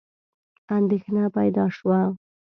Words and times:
اندېښنه 0.77 1.23
پیدا 1.35 1.65
شوه. 1.75 1.99